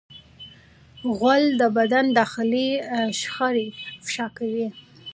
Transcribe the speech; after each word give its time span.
غول 1.17 1.43
د 1.61 1.63
بدن 1.77 2.05
داخلي 2.19 2.69
شخړې 3.21 3.67
افشا 4.01 4.27
کوي. 4.37 4.67